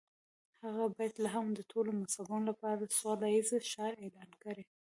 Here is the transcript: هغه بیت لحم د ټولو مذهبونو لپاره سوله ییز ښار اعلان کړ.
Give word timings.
هغه 0.63 0.85
بیت 0.97 1.15
لحم 1.23 1.45
د 1.53 1.59
ټولو 1.71 1.89
مذهبونو 2.01 2.45
لپاره 2.51 2.93
سوله 2.99 3.27
ییز 3.33 3.49
ښار 3.71 3.93
اعلان 4.03 4.31
کړ. 4.43 4.57